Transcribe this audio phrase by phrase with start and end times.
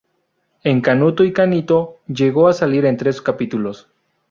[0.63, 3.87] En "Canuto y Canito" llegó a salir en tres capítulos.